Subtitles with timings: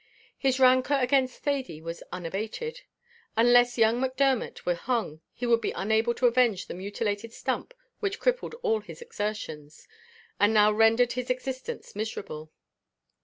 [0.39, 2.81] His rancour against Thady was unabated.
[3.37, 8.19] Unless young Macdermot were hung he would be unable to avenge the mutilated stump which
[8.19, 9.87] crippled all his exertions,
[10.39, 12.51] and now rendered his existence miserable.